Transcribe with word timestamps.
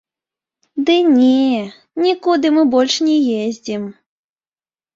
Ды 0.87 0.95
не, 1.19 1.43
нікуды 2.05 2.47
мы 2.57 2.63
больш 2.73 2.99
не 3.11 3.17
ездзім. 3.45 3.87